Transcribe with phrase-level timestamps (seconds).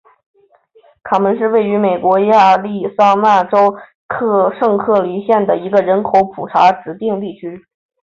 [1.03, 3.77] 卡门是位于美国亚利桑那州
[4.59, 7.67] 圣克鲁斯县的一个人口普查指定地区。